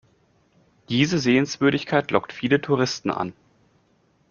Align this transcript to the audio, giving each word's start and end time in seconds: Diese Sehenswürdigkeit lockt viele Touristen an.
Diese 0.89 1.19
Sehenswürdigkeit 1.19 2.09
lockt 2.09 2.33
viele 2.33 2.59
Touristen 2.59 3.11
an. 3.11 3.33